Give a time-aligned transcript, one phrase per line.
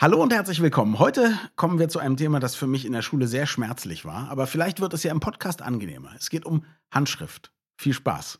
[0.00, 1.00] Hallo und herzlich willkommen.
[1.00, 4.28] Heute kommen wir zu einem Thema, das für mich in der Schule sehr schmerzlich war,
[4.30, 6.10] aber vielleicht wird es ja im Podcast angenehmer.
[6.16, 7.50] Es geht um Handschrift.
[7.76, 8.38] Viel Spaß.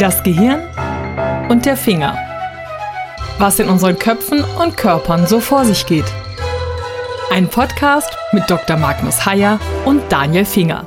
[0.00, 0.64] Das Gehirn
[1.48, 2.18] und der Finger.
[3.38, 6.12] Was in unseren Köpfen und Körpern so vor sich geht.
[7.30, 8.76] Ein Podcast mit Dr.
[8.76, 10.84] Magnus Heyer und Daniel Finger.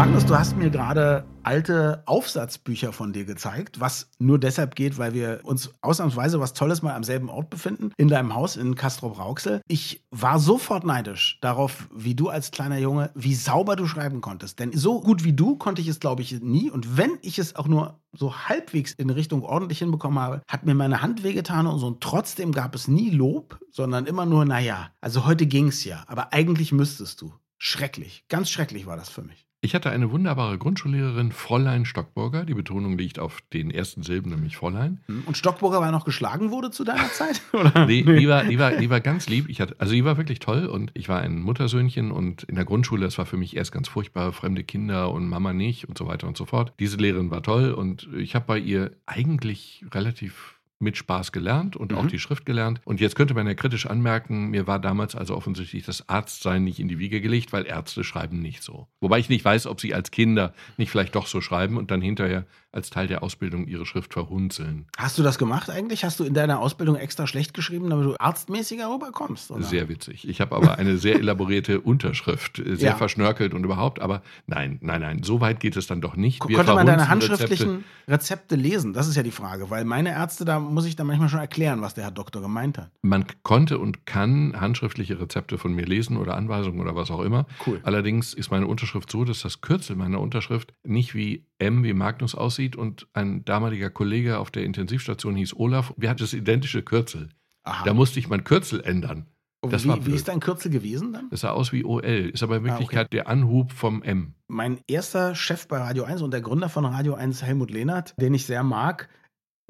[0.00, 5.12] Magnus, du hast mir gerade alte Aufsatzbücher von dir gezeigt, was nur deshalb geht, weil
[5.12, 9.60] wir uns ausnahmsweise was Tolles mal am selben Ort befinden, in deinem Haus in Castrop-Rauxel.
[9.68, 14.58] Ich war sofort neidisch darauf, wie du als kleiner Junge, wie sauber du schreiben konntest.
[14.58, 16.70] Denn so gut wie du konnte ich es, glaube ich, nie.
[16.70, 20.74] Und wenn ich es auch nur so halbwegs in Richtung ordentlich hinbekommen habe, hat mir
[20.74, 21.88] meine Hand wehgetan und so.
[21.88, 26.04] Und trotzdem gab es nie Lob, sondern immer nur, naja, also heute ging es ja,
[26.06, 27.34] aber eigentlich müsstest du.
[27.58, 29.49] Schrecklich, ganz schrecklich war das für mich.
[29.62, 32.46] Ich hatte eine wunderbare Grundschullehrerin, Fräulein Stockburger.
[32.46, 35.00] Die Betonung liegt auf den ersten Silben, nämlich Fräulein.
[35.06, 37.42] Hm, und Stockburger war noch geschlagen wurde zu deiner Zeit?
[37.52, 37.84] Oder?
[37.90, 39.50] Nee, die war, die, war, die war ganz lieb.
[39.50, 42.64] Ich hatte, also die war wirklich toll und ich war ein Muttersöhnchen und in der
[42.64, 46.06] Grundschule, das war für mich erst ganz furchtbar, fremde Kinder und Mama nicht und so
[46.06, 46.72] weiter und so fort.
[46.78, 51.92] Diese Lehrerin war toll und ich habe bei ihr eigentlich relativ mit Spaß gelernt und
[51.92, 51.98] mhm.
[51.98, 52.80] auch die Schrift gelernt.
[52.84, 56.80] Und jetzt könnte man ja kritisch anmerken, mir war damals also offensichtlich das Arztsein nicht
[56.80, 58.88] in die Wiege gelegt, weil Ärzte schreiben nicht so.
[59.00, 62.00] Wobei ich nicht weiß, ob sie als Kinder nicht vielleicht doch so schreiben und dann
[62.00, 64.86] hinterher als Teil der Ausbildung ihre Schrift verhunzeln.
[64.96, 66.04] Hast du das gemacht eigentlich?
[66.04, 69.50] Hast du in deiner Ausbildung extra schlecht geschrieben, damit du arztmäßiger rüberkommst?
[69.50, 69.64] Oder?
[69.64, 70.28] Sehr witzig.
[70.28, 72.96] Ich habe aber eine sehr elaborierte Unterschrift, sehr ja.
[72.96, 76.46] verschnörkelt und überhaupt, aber nein, nein, nein, so weit geht es dann doch nicht.
[76.48, 78.12] Wir Konnte man deine handschriftlichen Rezepte.
[78.12, 78.92] Rezepte lesen?
[78.92, 81.82] Das ist ja die Frage, weil meine Ärzte da muss ich dann manchmal schon erklären,
[81.82, 82.90] was der Herr Doktor gemeint hat.
[83.02, 87.46] Man konnte und kann handschriftliche Rezepte von mir lesen oder Anweisungen oder was auch immer.
[87.66, 87.80] Cool.
[87.82, 92.34] Allerdings ist meine Unterschrift so, dass das Kürzel meiner Unterschrift nicht wie M wie Magnus
[92.34, 95.92] aussieht und ein damaliger Kollege auf der Intensivstation hieß Olaf.
[95.96, 97.30] Wir hatten das identische Kürzel.
[97.64, 97.84] Aha.
[97.84, 99.26] Da musste ich mein Kürzel ändern.
[99.62, 101.28] Das wie, wie ist dein Kürzel gewesen dann?
[101.30, 103.16] Das sah aus wie OL, ist aber in Wirklichkeit ah, okay.
[103.16, 104.32] der Anhub vom M.
[104.48, 108.32] Mein erster Chef bei Radio 1 und der Gründer von Radio 1, Helmut Lehnert, den
[108.32, 109.10] ich sehr mag,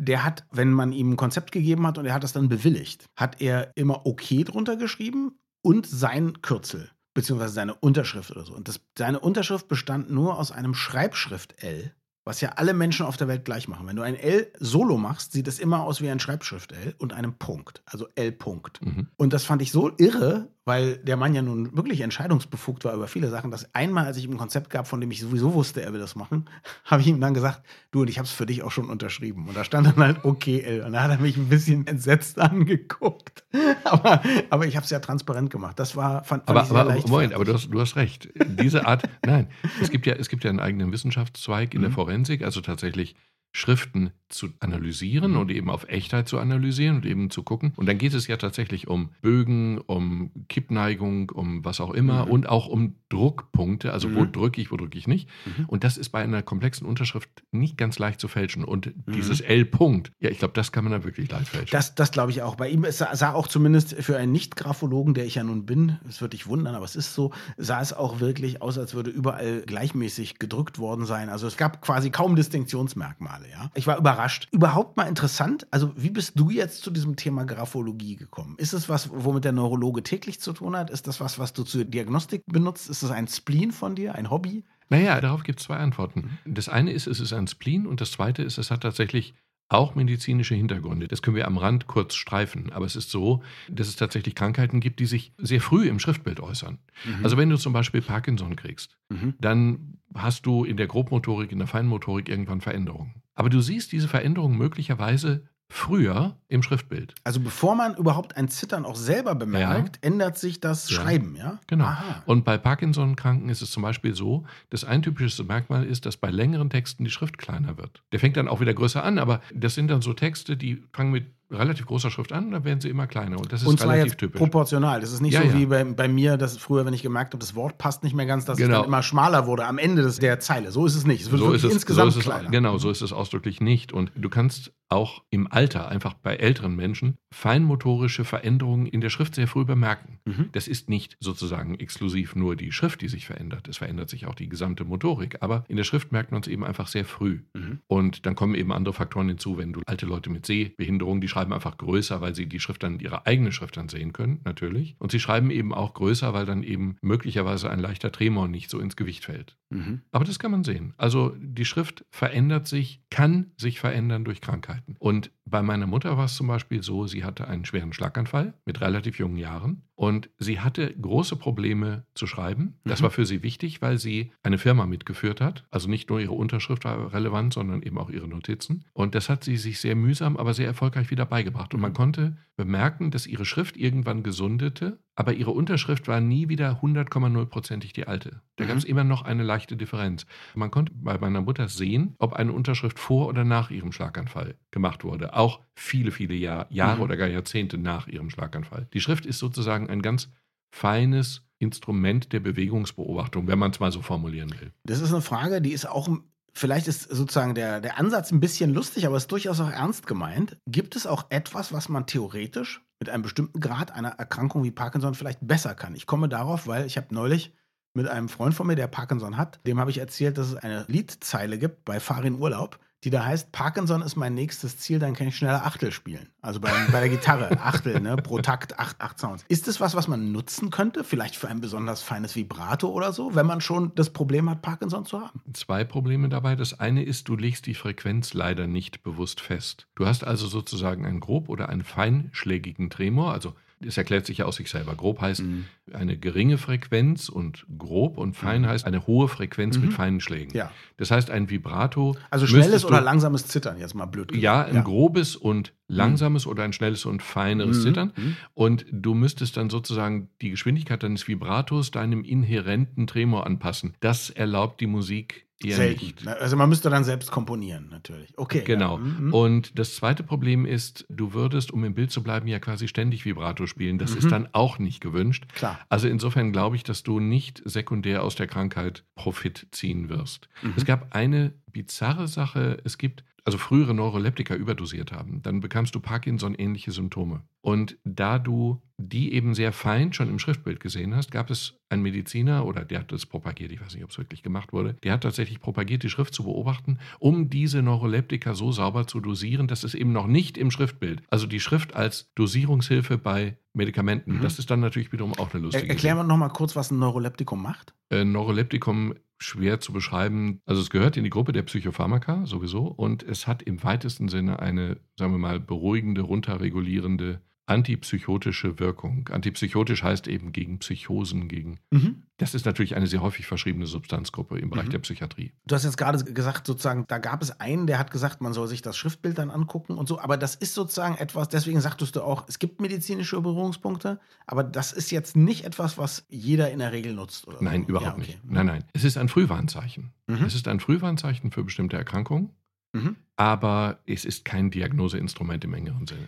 [0.01, 3.07] der hat, wenn man ihm ein Konzept gegeben hat und er hat das dann bewilligt,
[3.17, 8.55] hat er immer okay drunter geschrieben und sein Kürzel, beziehungsweise seine Unterschrift oder so.
[8.55, 11.95] Und das, seine Unterschrift bestand nur aus einem Schreibschrift-L
[12.25, 13.87] was ja alle Menschen auf der Welt gleich machen.
[13.87, 17.13] Wenn du ein L solo machst, sieht es immer aus wie ein Schreibschrift L und
[17.13, 18.85] einem Punkt, also L Punkt.
[18.85, 19.09] Mhm.
[19.17, 23.09] Und das fand ich so irre, weil der Mann ja nun wirklich entscheidungsbefugt war über
[23.09, 25.83] viele Sachen, dass einmal, als ich ihm ein Konzept gab, von dem ich sowieso wusste,
[25.83, 26.49] er will das machen,
[26.85, 29.49] habe ich ihm dann gesagt, du und ich habe es für dich auch schon unterschrieben.
[29.49, 30.83] Und da stand dann halt okay L.
[30.83, 33.43] Und da hat er mich ein bisschen entsetzt angeguckt.
[33.83, 35.77] aber, aber ich habe es ja transparent gemacht.
[35.77, 38.29] Das war fand, fand aber, aber Moment, aber du hast, du hast recht.
[38.47, 39.49] Diese Art, nein,
[39.83, 41.87] es gibt ja, es gibt ja einen eigenen Wissenschaftszweig in mhm.
[41.87, 43.17] der Forensik, also tatsächlich
[43.51, 45.39] Schriften zu analysieren mhm.
[45.39, 47.73] und eben auf Echtheit zu analysieren und eben zu gucken.
[47.77, 52.31] Und dann geht es ja tatsächlich um Bögen, um Kippneigung, um was auch immer mhm.
[52.31, 54.17] und auch um Druckpunkte, also mhm.
[54.17, 55.29] wo drücke ich, wo drücke ich nicht.
[55.45, 55.65] Mhm.
[55.67, 58.65] Und das ist bei einer komplexen Unterschrift nicht ganz leicht zu fälschen.
[58.65, 59.13] Und mhm.
[59.13, 61.71] dieses L-Punkt, ja, ich glaube, das kann man da wirklich leicht fälschen.
[61.73, 62.55] Das, das glaube ich auch.
[62.55, 66.21] Bei ihm sah, sah auch zumindest für einen Nicht-Graphologen, der ich ja nun bin, es
[66.21, 69.63] würde dich wundern, aber es ist so, sah es auch wirklich aus, als würde überall
[69.67, 71.29] gleichmäßig gedrückt worden sein.
[71.29, 73.51] Also es gab quasi kaum Distinktionsmerkmale.
[73.51, 73.71] Ja?
[73.75, 74.20] Ich war überrascht.
[74.51, 78.55] Überhaupt mal interessant, also wie bist du jetzt zu diesem Thema Graphologie gekommen?
[78.59, 80.91] Ist es was, womit der Neurologe täglich zu tun hat?
[80.91, 82.91] Ist das was, was du zur Diagnostik benutzt?
[82.91, 84.65] Ist das ein Spleen von dir, ein Hobby?
[84.89, 86.39] Naja, darauf gibt es zwei Antworten.
[86.45, 89.35] Das eine ist, es ist ein Spleen und das zweite ist, es hat tatsächlich
[89.71, 91.07] auch medizinische Hintergründe.
[91.07, 92.73] Das können wir am Rand kurz streifen.
[92.73, 96.41] Aber es ist so, dass es tatsächlich Krankheiten gibt, die sich sehr früh im Schriftbild
[96.41, 96.79] äußern.
[97.05, 97.25] Mhm.
[97.25, 99.35] Also wenn du zum Beispiel Parkinson kriegst, mhm.
[99.39, 103.23] dann hast du in der Grobmotorik, in der Feinmotorik irgendwann Veränderungen.
[103.35, 107.15] Aber du siehst diese Veränderungen möglicherweise früher im Schriftbild.
[107.23, 110.11] Also bevor man überhaupt ein Zittern auch selber bemerkt, ja.
[110.11, 110.97] ändert sich das ja.
[110.97, 111.61] Schreiben, ja?
[111.69, 111.85] Genau.
[111.85, 112.23] Aha.
[112.27, 116.31] Und bei Parkinson-Kranken ist es zum Beispiel so, das ein typisches Merkmal ist, dass bei
[116.31, 118.03] längeren Texten die Schrift kleiner wird.
[118.11, 121.13] Der fängt dann auch wieder größer an, aber das sind dann so Texte, die fangen
[121.13, 123.39] mit relativ großer Schrift an, dann werden sie immer kleiner.
[123.39, 124.39] Und das ist und zwar relativ jetzt typisch.
[124.39, 125.01] proportional.
[125.01, 125.59] Das ist nicht ja, so ja.
[125.59, 128.27] wie bei, bei, mir, dass früher, wenn ich gemerkt habe, das Wort passt nicht mehr
[128.27, 128.71] ganz, dass genau.
[128.71, 130.71] es dann immer schmaler wurde am Ende des, der Zeile.
[130.71, 131.23] So ist es nicht.
[131.23, 132.51] Es wird so ist es, insgesamt so ist es, kleiner.
[132.51, 133.93] Genau, so ist es ausdrücklich nicht.
[133.93, 139.37] Und du kannst auch im Alter, einfach bei älteren Menschen, feinmotorische Veränderungen in der Schrift
[139.37, 140.19] sehr früh bemerken.
[140.25, 140.49] Mhm.
[140.53, 143.69] Das ist nicht sozusagen exklusiv nur die Schrift, die sich verändert.
[143.69, 145.39] Es verändert sich auch die gesamte Motorik.
[145.41, 147.43] Aber in der Schrift merkt man es eben einfach sehr früh.
[147.55, 147.81] Mhm.
[147.87, 151.40] Und dann kommen eben andere Faktoren hinzu, wenn du alte Leute mit Sehbehinderung, die schreiben
[151.41, 154.95] schreiben einfach größer, weil sie die Schrift dann, ihre eigene Schrift dann sehen können, natürlich.
[154.99, 158.79] Und sie schreiben eben auch größer, weil dann eben möglicherweise ein leichter Tremor nicht so
[158.79, 159.57] ins Gewicht fällt.
[159.71, 160.03] Mhm.
[160.13, 160.93] Aber das kann man sehen.
[160.99, 164.97] Also die Schrift verändert sich, kann sich verändern durch Krankheiten.
[164.99, 168.83] Und bei meiner Mutter war es zum Beispiel so, sie hatte einen schweren Schlaganfall mit
[168.83, 172.79] relativ jungen Jahren und sie hatte große Probleme zu schreiben.
[172.87, 173.03] Das Mhm.
[173.05, 175.67] war für sie wichtig, weil sie eine Firma mitgeführt hat.
[175.71, 178.87] Also nicht nur ihre Unterschrift war relevant, sondern eben auch ihre Notizen.
[178.95, 181.75] Und das hat sie sich sehr mühsam, aber sehr erfolgreich wieder beigebracht.
[181.75, 181.97] Und man Mhm.
[181.97, 188.07] konnte bemerken, dass ihre Schrift irgendwann gesundete, aber ihre Unterschrift war nie wieder 100,0%ig die
[188.07, 188.43] alte.
[188.57, 188.69] Da Mhm.
[188.69, 190.27] gab es immer noch eine leichte Differenz.
[190.55, 195.05] Man konnte bei meiner Mutter sehen, ob eine Unterschrift vor oder nach ihrem Schlaganfall gemacht
[195.05, 195.35] wurde.
[195.35, 197.03] Auch viele, viele Jahr, Jahre Mhm.
[197.03, 198.89] oder gar Jahrzehnte nach ihrem Schlaganfall.
[198.93, 200.31] Die Schrift ist sozusagen ein ganz
[200.71, 204.73] feines Instrument der Bewegungsbeobachtung, wenn man es mal so formulieren will.
[204.85, 206.09] Das ist eine Frage, die ist auch,
[206.53, 210.57] vielleicht ist sozusagen der, der Ansatz ein bisschen lustig, aber ist durchaus auch ernst gemeint.
[210.67, 215.15] Gibt es auch etwas, was man theoretisch mit einem bestimmten Grad einer Erkrankung wie Parkinson
[215.15, 215.95] vielleicht besser kann?
[215.95, 217.55] Ich komme darauf, weil ich habe neulich
[217.95, 220.85] mit einem Freund von mir, der Parkinson hat, dem habe ich erzählt, dass es eine
[220.87, 225.29] Liedzeile gibt bei Farin Urlaub, die da heißt, Parkinson ist mein nächstes Ziel, dann kann
[225.29, 226.29] ich schneller Achtel spielen.
[226.43, 229.45] Also bei, bei der Gitarre, Achtel, ne, pro Takt, acht, acht Sounds.
[229.49, 231.03] Ist das was, was man nutzen könnte?
[231.03, 235.07] Vielleicht für ein besonders feines Vibrato oder so, wenn man schon das Problem hat, Parkinson
[235.07, 235.41] zu haben?
[235.55, 236.57] Zwei Probleme dabei.
[236.57, 239.87] Das eine ist, du legst die Frequenz leider nicht bewusst fest.
[239.95, 243.55] Du hast also sozusagen einen grob oder einen feinschlägigen Tremor, also
[243.85, 244.95] es erklärt sich ja aus sich selber.
[244.95, 245.65] Grob heißt Mhm.
[245.93, 248.67] eine geringe Frequenz und grob und fein Mhm.
[248.67, 249.85] heißt eine hohe Frequenz Mhm.
[249.85, 250.55] mit feinen Schlägen.
[250.57, 250.71] Ja.
[250.99, 252.17] Das heißt, ein Vibrato.
[252.31, 254.43] Also schnelles oder langsames Zittern, jetzt mal blöd gesagt.
[254.43, 257.83] Ja, ein grobes und langsames oder ein schnelles und feineres Mhm.
[257.83, 258.13] Zittern.
[258.17, 258.37] Mhm.
[258.55, 263.95] Und du müsstest dann sozusagen die Geschwindigkeit deines Vibratos deinem inhärenten Tremor anpassen.
[264.01, 266.05] Das erlaubt die Musik eher Selten.
[266.07, 266.27] nicht.
[266.27, 268.33] Also man müsste dann selbst komponieren, natürlich.
[268.37, 268.63] Okay.
[268.65, 268.99] Genau.
[268.99, 269.05] Ja.
[269.05, 269.35] Mhm.
[269.35, 273.25] Und das zweite Problem ist, du würdest, um im Bild zu bleiben, ja quasi ständig
[273.25, 273.99] Vibrato spielen.
[273.99, 274.19] Das Mhm.
[274.19, 275.47] ist dann auch nicht gewünscht.
[275.55, 275.79] Klar.
[275.89, 280.49] Also insofern glaube ich, dass du nicht sekundär aus der Krankheit Profit ziehen wirst.
[280.63, 280.75] Mhm.
[280.77, 286.01] Es gab eine bizarre Sache, es gibt also frühere Neuroleptika überdosiert haben, dann bekamst du
[286.01, 287.43] Parkinson-ähnliche Symptome.
[287.63, 292.03] Und da du die eben sehr fein schon im Schriftbild gesehen hast, gab es einen
[292.03, 295.15] Mediziner oder der hat das propagiert, ich weiß nicht, ob es wirklich gemacht wurde, der
[295.15, 299.85] hat tatsächlich propagiert, die Schrift zu beobachten, um diese Neuroleptika so sauber zu dosieren, dass
[299.85, 304.43] es eben noch nicht im Schriftbild, also die Schrift als Dosierungshilfe bei Medikamenten, Mhm.
[304.43, 306.99] das ist dann natürlich wiederum auch eine lustige erklären wir noch mal kurz, was ein
[306.99, 307.95] Neuroleptikum macht.
[308.11, 310.61] äh, Neuroleptikum schwer zu beschreiben.
[310.67, 314.61] Also es gehört in die Gruppe der Psychopharmaka sowieso und es hat im weitesten Sinne
[314.61, 317.41] eine, sagen wir mal, beruhigende, runterregulierende,
[317.71, 319.29] antipsychotische Wirkung.
[319.29, 321.79] Antipsychotisch heißt eben gegen Psychosen, gegen.
[321.91, 322.25] Mhm.
[322.37, 324.91] Das ist natürlich eine sehr häufig verschriebene Substanzgruppe im Bereich Mhm.
[324.91, 325.53] der Psychiatrie.
[325.67, 328.67] Du hast jetzt gerade gesagt, sozusagen, da gab es einen, der hat gesagt, man soll
[328.69, 330.19] sich das Schriftbild dann angucken und so.
[330.21, 334.93] Aber das ist sozusagen etwas, deswegen sagtest du auch, es gibt medizinische Berührungspunkte, aber das
[334.93, 337.47] ist jetzt nicht etwas, was jeder in der Regel nutzt.
[337.47, 337.89] Oder Nein, so.
[337.89, 338.33] überhaupt Ja, okay.
[338.33, 338.45] nicht.
[338.51, 338.85] Nein, nein.
[338.95, 340.13] Es ist ein Frühwarnzeichen.
[340.27, 340.45] Mhm.
[340.45, 342.51] Es ist ein Frühwarnzeichen für bestimmte Erkrankungen,
[342.93, 343.17] Mhm.
[343.37, 346.27] aber es ist kein Diagnoseinstrument im engeren Sinne.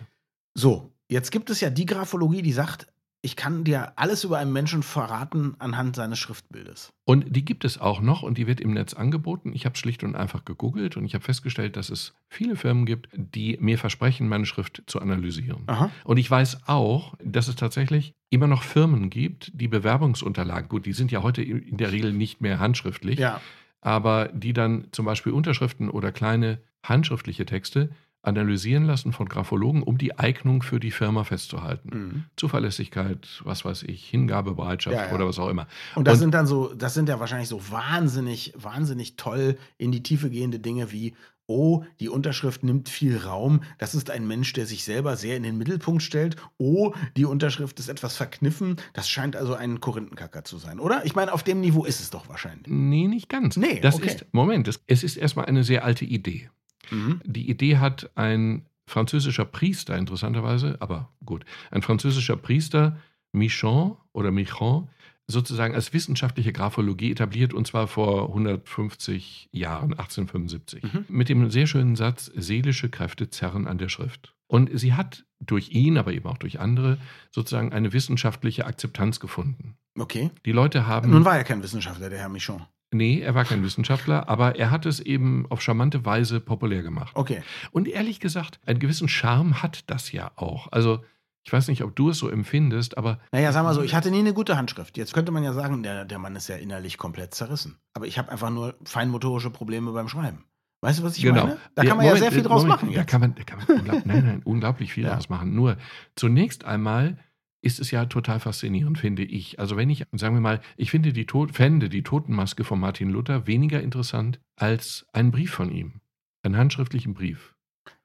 [0.54, 2.86] So, jetzt gibt es ja die Graphologie, die sagt,
[3.24, 6.92] ich kann dir alles über einen Menschen verraten anhand seines Schriftbildes.
[7.04, 9.52] Und die gibt es auch noch und die wird im Netz angeboten.
[9.54, 13.08] Ich habe schlicht und einfach gegoogelt und ich habe festgestellt, dass es viele Firmen gibt,
[13.12, 15.62] die mir versprechen, meine Schrift zu analysieren.
[15.68, 15.88] Aha.
[16.02, 20.92] Und ich weiß auch, dass es tatsächlich immer noch Firmen gibt, die Bewerbungsunterlagen, gut, die
[20.92, 23.40] sind ja heute in der Regel nicht mehr handschriftlich, Ja.
[23.80, 27.90] aber die dann zum Beispiel Unterschriften oder kleine handschriftliche Texte
[28.22, 31.88] analysieren lassen von Graphologen, um die Eignung für die Firma festzuhalten.
[31.92, 32.24] Mhm.
[32.36, 35.14] Zuverlässigkeit, was weiß ich, Hingabebereitschaft Ja, ja.
[35.14, 35.66] oder was auch immer.
[35.96, 39.92] Und das Und- sind dann so, das sind ja wahrscheinlich so wahnsinnig, wahnsinnig toll in
[39.92, 41.14] die Tiefe gehende Dinge wie,
[41.46, 45.42] oh, die Unterschrift nimmt viel Raum, das ist ein Mensch, der sich selber sehr in
[45.42, 50.56] den Mittelpunkt stellt, oh, die Unterschrift ist etwas verkniffen, das scheint also ein Korinthenkacker zu
[50.58, 51.04] sein, oder?
[51.04, 52.68] Ich meine, auf dem Niveau ist es doch wahrscheinlich.
[52.68, 53.56] Nee, nicht ganz.
[53.56, 54.06] Nee, das okay.
[54.06, 56.48] ist, Moment, das, es ist erstmal eine sehr alte Idee.
[56.90, 57.20] Mhm.
[57.24, 62.98] Die Idee hat ein französischer Priester, interessanterweise, aber gut, ein französischer Priester,
[63.32, 64.88] Michon oder Michon,
[65.28, 71.04] sozusagen als wissenschaftliche Graphologie etabliert und zwar vor 150 Jahren, 1875, Mhm.
[71.08, 74.34] mit dem sehr schönen Satz, seelische Kräfte zerren an der Schrift.
[74.46, 76.98] Und sie hat durch ihn, aber eben auch durch andere,
[77.30, 79.76] sozusagen eine wissenschaftliche Akzeptanz gefunden.
[79.98, 80.30] Okay.
[80.44, 81.10] Die Leute haben.
[81.10, 82.62] Nun war er kein Wissenschaftler, der Herr Michon.
[82.92, 87.12] Nee, er war kein Wissenschaftler, aber er hat es eben auf charmante Weise populär gemacht.
[87.14, 87.42] Okay.
[87.70, 90.68] Und ehrlich gesagt, einen gewissen Charme hat das ja auch.
[90.70, 91.02] Also,
[91.44, 94.10] ich weiß nicht, ob du es so empfindest, aber Naja, sag mal so, ich hatte
[94.10, 94.96] nie eine gute Handschrift.
[94.96, 97.78] Jetzt könnte man ja sagen, der, der Mann ist ja innerlich komplett zerrissen.
[97.94, 100.44] Aber ich habe einfach nur feinmotorische Probleme beim Schreiben.
[100.82, 101.44] Weißt du, was ich Genau.
[101.46, 101.58] meine?
[101.74, 102.92] Da kann man ja sehr viel draus Moment, machen.
[102.92, 103.10] Da Jetzt.
[103.10, 105.14] kann man, da kann man unglaublich, nein, nein, unglaublich viel Ja.
[105.14, 105.54] draus machen.
[105.54, 105.78] Nur
[106.16, 107.18] zunächst einmal
[107.62, 109.58] ist es ja total faszinierend, finde ich.
[109.58, 113.08] Also wenn ich, sagen wir mal, ich finde die Tod, fände die Totenmaske von Martin
[113.08, 116.00] Luther weniger interessant als einen Brief von ihm.
[116.42, 117.51] Einen handschriftlichen Brief.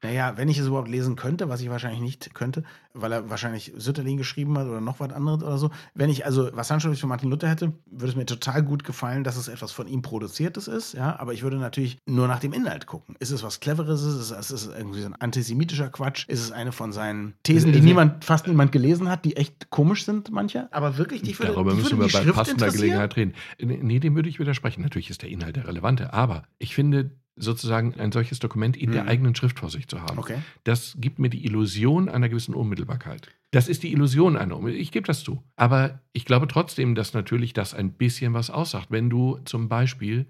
[0.04, 2.64] Naja, wenn ich es überhaupt lesen könnte, was ich wahrscheinlich nicht könnte,
[2.94, 5.72] weil er wahrscheinlich Sütterlin geschrieben hat oder noch was anderes oder so.
[5.96, 9.24] Wenn ich also was Handschriftliches von Martin Luther hätte, würde es mir total gut gefallen,
[9.24, 11.20] dass es etwas von ihm produziertes ist, ja.
[11.20, 13.16] Aber ich würde natürlich nur nach dem Inhalt gucken.
[13.20, 14.04] Ist es was Cleveres?
[14.04, 16.28] Ist es, ist es irgendwie so ein antisemitischer Quatsch?
[16.28, 19.72] Ist es eine von seinen Thesen, die Also- niemand, fast niemand gelesen hat, die echt
[19.72, 20.72] komisch sind, manche?
[20.72, 22.70] Aber wirklich, die würde, Darüber die müssen würde wir bei Schrift passender?
[22.72, 23.34] Gelegenheit reden.
[23.60, 24.82] Nee, dem würde ich widersprechen.
[24.84, 29.04] Natürlich ist der Inhalt der relevante, aber ich finde sozusagen ein solches Dokument in der
[29.04, 29.10] Mhm.
[29.10, 30.18] eigenen Schrift vor sich zu haben.
[30.20, 30.40] Okay.
[30.64, 33.30] Das gibt mir die Illusion einer gewissen Unmittelbarkeit.
[33.52, 34.82] Das ist die Illusion einer Unmittelbarkeit.
[34.82, 35.44] Ich gebe das zu.
[35.56, 38.88] Aber ich glaube trotzdem, dass natürlich das ein bisschen was aussagt.
[38.90, 40.26] Wenn du zum Beispiel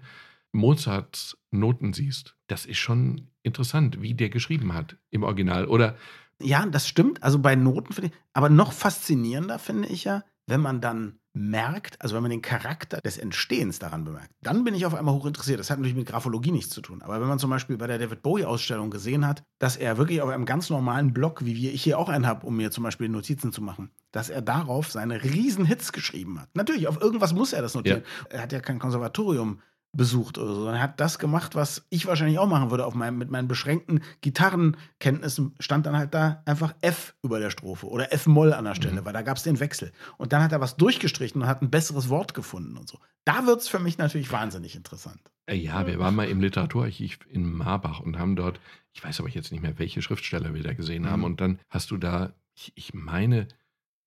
[0.52, 5.66] Mozarts Noten siehst, das ist schon interessant, wie der geschrieben hat im Original.
[5.66, 5.96] Oder
[6.40, 7.22] Ja, das stimmt.
[7.22, 12.00] Also bei Noten finde ich, aber noch faszinierender finde ich ja, wenn man dann merkt,
[12.02, 15.26] also wenn man den Charakter des Entstehens daran bemerkt, dann bin ich auf einmal hoch
[15.26, 15.60] interessiert.
[15.60, 17.02] Das hat natürlich mit Graphologie nichts zu tun.
[17.02, 20.30] Aber wenn man zum Beispiel bei der David Bowie-Ausstellung gesehen hat, dass er wirklich auf
[20.30, 23.08] einem ganz normalen Blog, wie wir, ich hier auch einen habe, um mir zum Beispiel
[23.08, 26.48] Notizen zu machen, dass er darauf seine riesen Hits geschrieben hat.
[26.54, 28.02] Natürlich, auf irgendwas muss er das notieren.
[28.30, 29.60] Er hat ja kein Konservatorium
[29.92, 32.84] besucht oder so, sondern er hat das gemacht, was ich wahrscheinlich auch machen würde.
[32.86, 37.86] Auf meinem, mit meinen beschränkten Gitarrenkenntnissen stand dann halt da einfach F über der Strophe
[37.86, 39.04] oder F-Moll an der Stelle, Mhm.
[39.04, 39.92] weil da gab es den Wechsel.
[40.16, 42.98] Und dann hat er was durchgestrichen und hat ein besseres Wort gefunden und so.
[43.24, 45.20] Da wird es für mich natürlich wahnsinnig interessant.
[45.46, 48.60] Äh, Ja, wir waren mal im Literaturarchiv in Marbach und haben dort,
[48.92, 51.20] ich weiß aber jetzt nicht mehr, welche Schriftsteller wir da gesehen haben.
[51.20, 51.24] Mhm.
[51.26, 53.48] Und dann hast du da, ich, ich meine,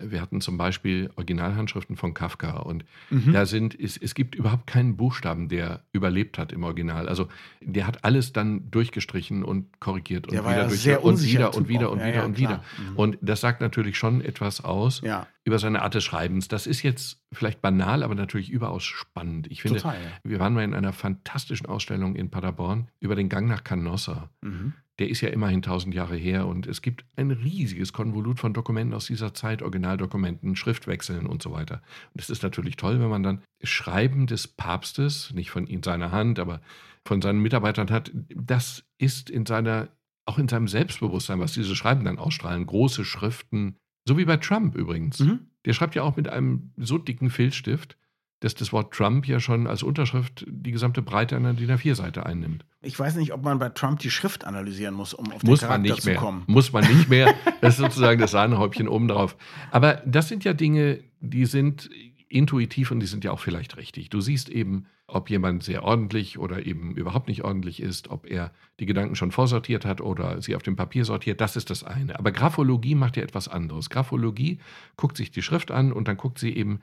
[0.04, 3.34] wir hatten zum Beispiel Originalhandschriften von Kafka und Mhm.
[3.34, 7.08] da sind, es, es gibt überhaupt keinen Buchstaben, der überlebt hat im Original.
[7.10, 7.28] Also
[7.62, 11.68] der hat alles dann durchgestrichen und korrigiert und Der wieder ja durch und wieder und
[11.68, 11.94] wieder auch.
[11.94, 12.50] und Ja, wieder ja, und klar.
[12.78, 12.90] wieder.
[12.92, 12.98] Mhm.
[12.98, 15.02] Und das sagt natürlich schon etwas aus
[15.44, 16.48] über seine Art des Schreibens.
[16.48, 19.48] Das ist jetzt vielleicht banal, aber natürlich überaus spannend.
[19.52, 19.98] Ich finde, total.
[20.24, 24.30] Wir waren mal in einer fantastischen Ausstellung in Paderborn über den Gang nach Canossa.
[24.42, 24.74] Mhm.
[25.02, 28.94] Der ist ja immerhin tausend Jahre her und es gibt ein riesiges Konvolut von Dokumenten
[28.94, 31.82] aus dieser Zeit, Originaldokumenten, Schriftwechseln und so weiter.
[32.14, 36.12] Und es ist natürlich toll, wenn man dann Schreiben des Papstes, nicht von in seiner
[36.12, 36.62] Hand, aber
[37.04, 38.12] von seinen Mitarbeitern hat.
[38.36, 39.88] Das ist in seiner,
[40.28, 43.78] auch in seinem Selbstbewusstsein, was diese Schreiben dann ausstrahlen, große Schriften,
[44.08, 45.18] so wie bei Trump übrigens.
[45.18, 45.48] Mhm.
[45.66, 47.98] Der schreibt ja auch mit einem so dicken Filzstift,
[48.42, 52.66] dass das Wort Trump ja schon als Unterschrift die gesamte Breite einer DIN A4-Seite einnimmt.
[52.82, 55.70] Ich weiß nicht, ob man bei Trump die Schrift analysieren muss, um auf Muss den
[55.70, 56.18] man Charakter nicht zu mehr.
[56.18, 56.44] kommen.
[56.48, 57.34] Muss man nicht mehr.
[57.62, 59.38] Das ist sozusagen das Sahnehäubchen obendrauf.
[59.70, 61.92] Aber das sind ja Dinge, die sind
[62.28, 64.10] intuitiv und die sind ja auch vielleicht richtig.
[64.10, 68.52] Du siehst eben, ob jemand sehr ordentlich oder eben überhaupt nicht ordentlich ist, ob er
[68.80, 72.18] die Gedanken schon vorsortiert hat oder sie auf dem Papier sortiert, das ist das eine.
[72.18, 73.92] Aber Graphologie macht ja etwas anderes.
[73.92, 74.58] Graphologie
[74.98, 76.80] guckt sich die Schrift an und dann guckt sie eben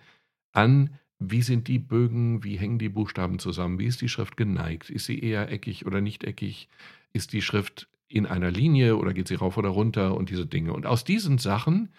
[0.52, 4.90] an, wie sind die Bögen, wie hängen die Buchstaben zusammen, wie ist die Schrift geneigt,
[4.90, 6.68] ist sie eher eckig oder nicht eckig,
[7.12, 10.72] ist die Schrift in einer Linie oder geht sie rauf oder runter und diese Dinge.
[10.72, 11.90] Und aus diesen Sachen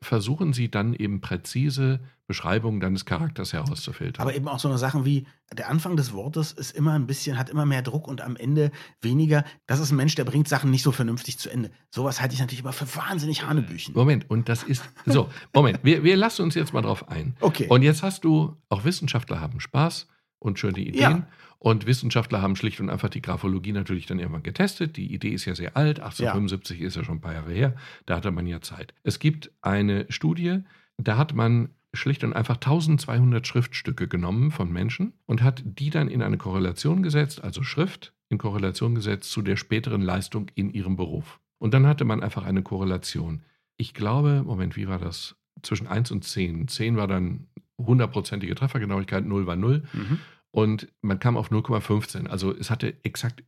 [0.00, 4.20] versuchen sie dann eben präzise Beschreibungen deines Charakters herauszufiltern.
[4.20, 5.26] Aber eben auch so eine Sachen wie,
[5.56, 8.72] der Anfang des Wortes ist immer ein bisschen, hat immer mehr Druck und am Ende
[9.00, 9.44] weniger.
[9.66, 11.70] Das ist ein Mensch, der bringt Sachen nicht so vernünftig zu Ende.
[11.90, 13.94] Sowas halte ich natürlich immer für wahnsinnig Hanebüchen.
[13.94, 17.36] Moment, und das ist so, Moment, wir, wir lassen uns jetzt mal drauf ein.
[17.40, 17.66] Okay.
[17.68, 20.08] Und jetzt hast du, auch Wissenschaftler haben Spaß
[20.40, 21.00] und schöne Ideen.
[21.00, 21.28] Ja.
[21.66, 24.96] Und Wissenschaftler haben schlicht und einfach die Graphologie natürlich dann irgendwann getestet.
[24.96, 27.74] Die Idee ist ja sehr alt, 1875 ist ja schon ein paar Jahre her,
[28.06, 28.94] da hatte man ja Zeit.
[29.02, 30.60] Es gibt eine Studie,
[30.96, 36.06] da hat man schlicht und einfach 1200 Schriftstücke genommen von Menschen und hat die dann
[36.06, 40.94] in eine Korrelation gesetzt, also Schrift in Korrelation gesetzt zu der späteren Leistung in ihrem
[40.94, 41.40] Beruf.
[41.58, 43.42] Und dann hatte man einfach eine Korrelation.
[43.76, 45.34] Ich glaube, Moment, wie war das?
[45.62, 46.68] Zwischen 1 und 10.
[46.68, 49.82] 10 war dann hundertprozentige Treffergenauigkeit, 0 war 0.
[49.92, 50.18] Mhm.
[50.56, 52.26] Und man kam auf 0,15.
[52.28, 53.44] Also es hatte exakt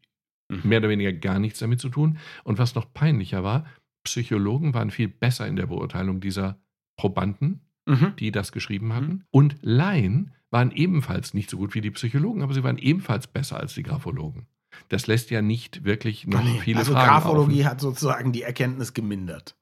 [0.51, 0.61] Mhm.
[0.65, 2.19] mehr oder weniger gar nichts damit zu tun.
[2.45, 3.67] Und was noch peinlicher war,
[4.05, 6.59] Psychologen waren viel besser in der Beurteilung dieser
[6.99, 8.15] Probanden, Mhm.
[8.19, 9.25] die das geschrieben hatten.
[9.31, 13.59] Und Laien waren ebenfalls nicht so gut wie die Psychologen, aber sie waren ebenfalls besser
[13.61, 14.47] als die Graphologen.
[14.89, 17.71] Das lässt ja nicht wirklich noch Nee, viele also Fragen Graphologie offen.
[17.71, 19.57] hat sozusagen die Erkenntnis gemindert.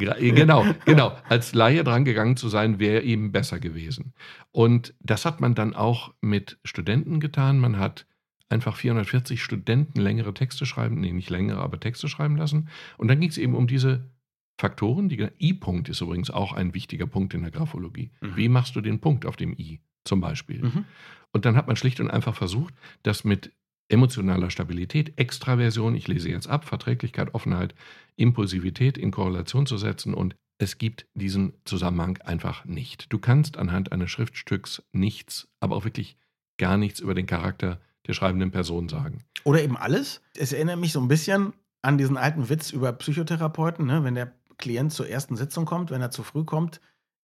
[0.00, 1.16] Äh, Genau, genau.
[1.28, 4.12] Als Laie dran gegangen zu sein, wäre eben besser gewesen.
[4.52, 7.58] Und das hat man dann auch mit Studenten getan.
[7.58, 8.06] Man hat
[8.48, 12.68] einfach 440 Studenten längere Texte schreiben, nee, nicht längere, aber Texte schreiben lassen.
[12.96, 14.10] Und dann ging es eben um diese
[14.58, 15.08] Faktoren.
[15.08, 18.10] Die I-Punkt ist übrigens auch ein wichtiger Punkt in der Graphologie.
[18.20, 18.36] Mhm.
[18.36, 20.62] Wie machst du den Punkt auf dem I zum Beispiel?
[20.62, 20.84] Mhm.
[21.32, 23.52] Und dann hat man schlicht und einfach versucht, das mit
[23.88, 27.74] emotionaler Stabilität, Extraversion, ich lese jetzt ab, Verträglichkeit, Offenheit,
[28.16, 33.12] Impulsivität in Korrelation zu setzen und es gibt diesen Zusammenhang einfach nicht.
[33.12, 36.16] Du kannst anhand eines Schriftstücks nichts, aber auch wirklich
[36.58, 39.24] gar nichts über den Charakter der schreibenden Person sagen.
[39.44, 40.20] Oder eben alles.
[40.36, 41.52] Es erinnert mich so ein bisschen
[41.82, 44.02] an diesen alten Witz über Psychotherapeuten, ne?
[44.02, 46.80] wenn der Klient zur ersten Sitzung kommt, wenn er zu früh kommt,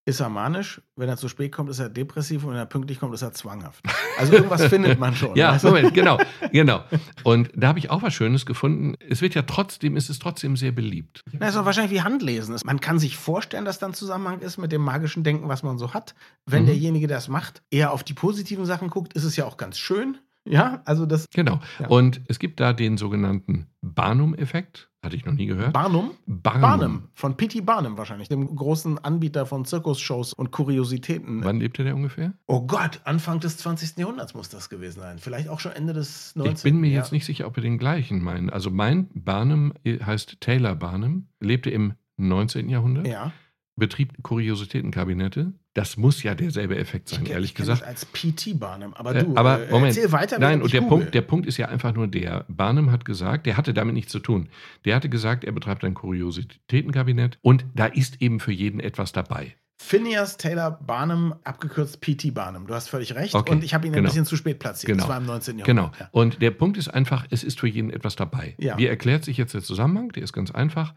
[0.07, 3.01] ist er manisch, wenn er zu spät kommt, ist er depressiv und wenn er pünktlich
[3.01, 3.83] kommt, ist er zwanghaft.
[4.19, 5.35] Also irgendwas findet man schon.
[5.35, 6.19] ja, Moment, genau,
[6.53, 6.85] genau.
[7.23, 8.97] Und da habe ich auch was Schönes gefunden.
[9.09, 11.23] Es wird ja trotzdem, es ist trotzdem sehr beliebt.
[11.33, 12.57] Na, ist doch wahrscheinlich wie Handlesen.
[12.65, 15.79] Man kann sich vorstellen, dass da ein Zusammenhang ist mit dem magischen Denken, was man
[15.79, 16.15] so hat.
[16.45, 16.67] Wenn mhm.
[16.67, 19.79] derjenige, der es macht, eher auf die positiven Sachen guckt, ist es ja auch ganz
[19.79, 20.19] schön.
[20.47, 21.27] Ja, also das.
[21.33, 21.61] Genau.
[21.79, 21.89] Ja.
[21.89, 24.91] Und es gibt da den sogenannten Barnum-Effekt.
[25.03, 25.75] Hatte ich noch nie gehört.
[25.75, 26.13] Barnum?
[26.27, 26.61] Barnum.
[26.63, 27.03] Barnum.
[27.13, 27.61] Von P.T.
[27.61, 31.45] Barnum wahrscheinlich, dem großen Anbieter von Zirkusshows und Kuriositäten.
[31.45, 32.33] Wann lebte der ungefähr?
[32.47, 33.99] Oh Gott, Anfang des 20.
[33.99, 35.19] Jahrhunderts muss das gewesen sein.
[35.19, 36.55] Vielleicht auch schon Ende des 19.
[36.55, 37.01] Ich bin mir ja.
[37.01, 38.49] jetzt nicht sicher, ob wir den gleichen meinen.
[38.49, 42.71] Also mein Barnum heißt Taylor Barnum, lebte im 19.
[42.71, 43.07] Jahrhundert.
[43.07, 43.33] Ja
[43.77, 45.53] betrieb Kuriositätenkabinette.
[45.75, 47.83] Das muss ja derselbe Effekt sein, ich, ehrlich ich gesagt.
[47.83, 49.97] als PT Barnum, aber äh, du, äh, aber, Moment.
[49.97, 50.39] erzähl weiter.
[50.39, 52.45] Nein, und der Punkt, der Punkt ist ja einfach nur der.
[52.49, 54.49] Barnum hat gesagt, der hatte damit nichts zu tun.
[54.85, 59.57] Der hatte gesagt, er betreibt ein Kuriositätenkabinett und da ist eben für jeden etwas dabei.
[59.77, 62.67] Phineas Taylor Barnum, abgekürzt PT Barnum.
[62.67, 63.35] Du hast völlig recht.
[63.35, 64.05] Okay, und ich habe ihn genau.
[64.05, 64.93] ein bisschen zu spät platziert.
[64.93, 65.03] Genau.
[65.03, 65.59] Das war im 19.
[65.59, 65.93] Jahrhundert.
[65.93, 65.93] Genau.
[65.99, 66.09] Ja.
[66.13, 68.55] Und der Punkt ist einfach, es ist für jeden etwas dabei.
[68.59, 68.79] Ja.
[68.79, 70.11] Wie erklärt sich jetzt der Zusammenhang?
[70.13, 70.95] Der ist ganz einfach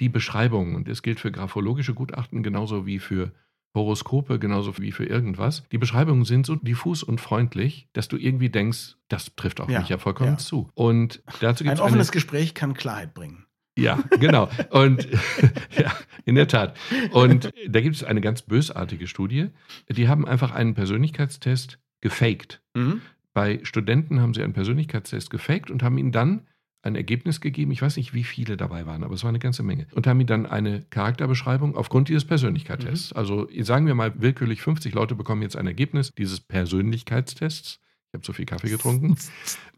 [0.00, 3.32] die Beschreibung, und das gilt für graphologische Gutachten genauso wie für
[3.74, 8.48] Horoskope, genauso wie für irgendwas, die Beschreibungen sind so diffus und freundlich, dass du irgendwie
[8.48, 10.38] denkst, das trifft auf ja, mich ja vollkommen ja.
[10.38, 10.70] zu.
[10.74, 13.46] Und dazu gibt's Ein offenes eine, Gespräch kann Klarheit bringen.
[13.76, 14.48] Ja, genau.
[14.70, 15.08] Und
[15.76, 15.92] ja,
[16.24, 16.78] in der Tat.
[17.10, 19.48] Und da gibt es eine ganz bösartige Studie.
[19.88, 22.62] Die haben einfach einen Persönlichkeitstest gefaked.
[22.74, 23.02] Mhm.
[23.32, 26.46] Bei Studenten haben sie einen Persönlichkeitstest gefaked und haben ihn dann
[26.84, 27.72] ein Ergebnis gegeben.
[27.72, 29.86] Ich weiß nicht, wie viele dabei waren, aber es war eine ganze Menge.
[29.94, 33.12] Und haben mir dann eine Charakterbeschreibung aufgrund dieses Persönlichkeitstests.
[33.12, 33.18] Mhm.
[33.18, 37.80] Also sagen wir mal willkürlich 50 Leute bekommen jetzt ein Ergebnis dieses Persönlichkeitstests.
[38.14, 39.16] Ich habe zu viel Kaffee getrunken.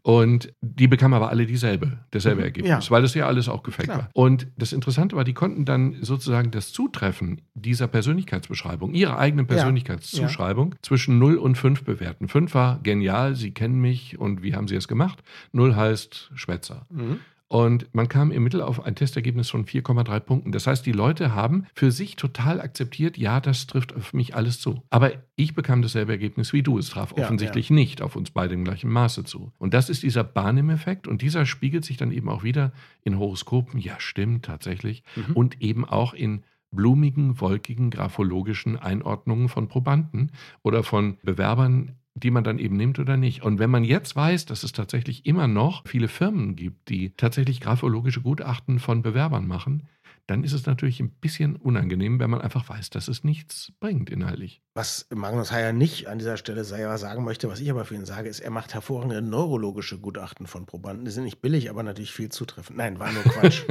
[0.03, 2.45] Und die bekamen aber alle dieselbe, dasselbe mhm.
[2.45, 2.91] Ergebnis, ja.
[2.91, 4.09] weil das ja alles auch gefaked war.
[4.13, 10.73] Und das Interessante war, die konnten dann sozusagen das Zutreffen dieser Persönlichkeitsbeschreibung, ihrer eigenen Persönlichkeitszuschreibung,
[10.73, 10.77] ja.
[10.83, 12.27] zwischen 0 und 5 bewerten.
[12.27, 15.23] 5 war genial, Sie kennen mich und wie haben Sie es gemacht?
[15.53, 16.85] 0 heißt Schwätzer.
[16.91, 17.19] Mhm.
[17.49, 20.51] Und man kam im Mittel auf ein Testergebnis von 4,3 Punkten.
[20.51, 24.59] Das heißt, die Leute haben für sich total akzeptiert, ja, das trifft auf mich alles
[24.59, 24.83] zu.
[24.89, 26.77] Aber ich bekam dasselbe Ergebnis wie du.
[26.77, 27.75] Es traf ja, offensichtlich ja.
[27.75, 29.53] nicht auf uns beide im gleichen Maße zu.
[29.57, 31.07] Und das ist dieser Barnum-Effekt.
[31.07, 33.79] Und dieser spiegelt sich dann eben auch wieder in Horoskopen.
[33.79, 35.03] Ja, stimmt, tatsächlich.
[35.15, 35.33] Mhm.
[35.33, 40.31] Und eben auch in blumigen, wolkigen, graphologischen Einordnungen von Probanden
[40.63, 43.43] oder von Bewerbern die man dann eben nimmt oder nicht.
[43.43, 47.61] Und wenn man jetzt weiß, dass es tatsächlich immer noch viele Firmen gibt, die tatsächlich
[47.61, 49.83] graphologische Gutachten von Bewerbern machen,
[50.27, 54.09] dann ist es natürlich ein bisschen unangenehm, wenn man einfach weiß, dass es nichts bringt
[54.09, 54.61] inhaltlich.
[54.75, 58.27] Was Magnus Heyer nicht an dieser Stelle sagen möchte, was ich aber für ihn sage,
[58.27, 61.05] ist, er macht hervorragende neurologische Gutachten von Probanden.
[61.05, 62.77] Die sind nicht billig, aber natürlich viel zutreffend.
[62.77, 63.63] Nein, war nur Quatsch.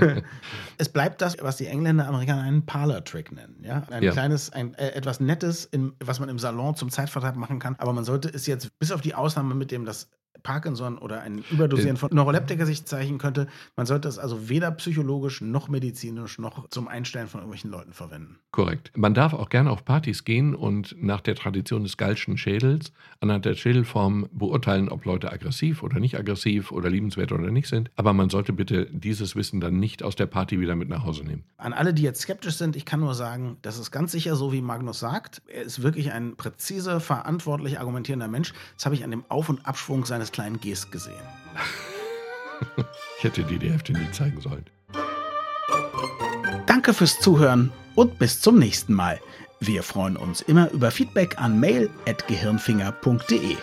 [0.78, 3.62] es bleibt das, was die Engländer, Amerikaner einen Parlor-Trick nennen.
[3.62, 3.82] Ja?
[3.90, 4.12] Ein ja.
[4.12, 7.76] kleines, ein, äh, etwas Nettes, in, was man im Salon zum Zeitvertreib machen kann.
[7.76, 10.08] Aber man sollte es jetzt, bis auf die Ausnahme mit dem das
[10.42, 13.46] Parkinson oder ein Überdosieren von Neuroleptika sich zeichnen könnte.
[13.76, 18.38] Man sollte es also weder psychologisch noch medizinisch noch zum Einstellen von irgendwelchen Leuten verwenden.
[18.50, 18.92] Korrekt.
[18.96, 23.44] Man darf auch gerne auf Partys gehen und nach der Tradition des Galschen Schädels anhand
[23.44, 27.90] der Schädelform beurteilen, ob Leute aggressiv oder nicht aggressiv oder liebenswert oder nicht sind.
[27.96, 31.24] Aber man sollte bitte dieses Wissen dann nicht aus der Party wieder mit nach Hause
[31.24, 31.44] nehmen.
[31.56, 34.52] An alle, die jetzt skeptisch sind, ich kann nur sagen, das ist ganz sicher so,
[34.52, 35.42] wie Magnus sagt.
[35.46, 38.52] Er ist wirklich ein präzise, verantwortlich argumentierender Mensch.
[38.76, 41.14] Das habe ich an dem Auf- und Abschwung seines kleinen Gest gesehen.
[43.18, 44.64] ich hätte dir die Hälfte nie zeigen sollen.
[46.66, 49.20] Danke fürs Zuhören und bis zum nächsten Mal.
[49.60, 53.56] Wir freuen uns immer über Feedback an mail.gehirnfinger.de.